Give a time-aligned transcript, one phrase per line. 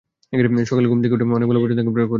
[0.65, 2.09] সকালে ঘুম থেকে উঠে অনেক বেলা পর্যন্ত, একাধিকবার করেছি।